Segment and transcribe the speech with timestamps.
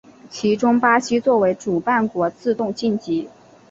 [0.31, 3.29] 其中巴西作为主办国自动晋级。